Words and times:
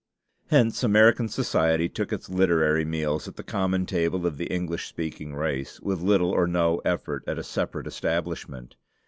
Hence 0.47 0.81
American 0.83 1.27
society 1.29 1.87
took 1.87 2.11
its 2.11 2.27
literary 2.27 2.83
meals 2.83 3.27
at 3.27 3.35
the 3.35 3.43
common 3.43 3.85
table 3.85 4.25
of 4.25 4.39
the 4.39 4.47
English 4.47 4.87
speaking 4.87 5.35
race, 5.35 5.79
with 5.79 6.01
little 6.01 6.31
or 6.31 6.47
no 6.47 6.79
effort 6.83 7.23
at 7.27 7.37
a 7.37 7.43
separate 7.43 7.85
establishment. 7.85 8.77